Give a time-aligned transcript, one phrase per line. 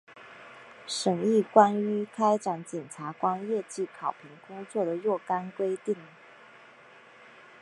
[0.87, 5.95] 审议关于开展检察官业绩考评工作的若干规定